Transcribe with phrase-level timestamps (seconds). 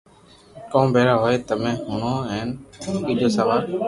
[0.71, 2.49] ڪون پيروا ھوئي تمي ھڻَو ھين
[2.81, 3.61] ٻآجو سوال